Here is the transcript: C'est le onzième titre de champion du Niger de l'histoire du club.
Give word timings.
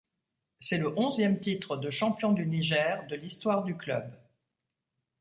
C'est 0.59 0.79
le 0.79 0.97
onzième 0.97 1.39
titre 1.39 1.77
de 1.77 1.91
champion 1.91 2.31
du 2.31 2.47
Niger 2.47 3.05
de 3.05 3.15
l'histoire 3.15 3.63
du 3.63 3.77
club. 3.77 4.11